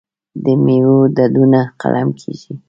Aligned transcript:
د 0.43 0.45
میوو 0.63 0.97
ډډونه 1.15 1.61
قلم 1.81 2.07
کیږي. 2.19 2.53